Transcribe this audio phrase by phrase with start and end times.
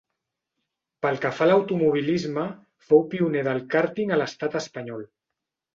[1.05, 2.47] Pel que fa a l'automobilisme,
[2.89, 5.11] fou pioner del kàrting a l'estat espanyol.